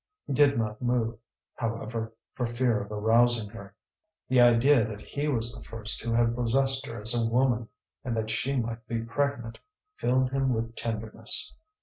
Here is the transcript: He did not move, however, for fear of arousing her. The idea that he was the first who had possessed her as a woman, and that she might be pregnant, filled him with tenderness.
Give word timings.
He 0.25 0.33
did 0.33 0.57
not 0.57 0.81
move, 0.81 1.19
however, 1.53 2.11
for 2.33 2.47
fear 2.47 2.81
of 2.81 2.91
arousing 2.91 3.49
her. 3.49 3.75
The 4.29 4.41
idea 4.41 4.83
that 4.83 4.99
he 4.99 5.27
was 5.27 5.53
the 5.53 5.61
first 5.63 6.01
who 6.01 6.11
had 6.11 6.33
possessed 6.35 6.87
her 6.87 6.99
as 7.01 7.13
a 7.13 7.29
woman, 7.29 7.67
and 8.03 8.17
that 8.17 8.31
she 8.31 8.55
might 8.55 8.87
be 8.87 9.03
pregnant, 9.03 9.59
filled 9.97 10.31
him 10.31 10.55
with 10.55 10.75
tenderness. 10.75 11.53